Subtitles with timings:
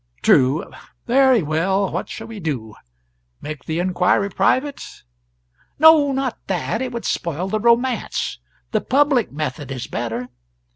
[0.23, 0.65] "True.
[1.05, 2.73] Very well, what shall we do
[3.39, 5.03] make the inquiry private?
[5.77, 8.39] No, not that; it would spoil the romance.
[8.71, 10.29] The public method is better.